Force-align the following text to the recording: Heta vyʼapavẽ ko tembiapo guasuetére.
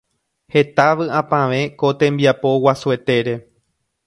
Heta 0.53 0.87
vyʼapavẽ 1.01 1.61
ko 1.83 1.87
tembiapo 1.99 2.49
guasuetére. 2.65 3.33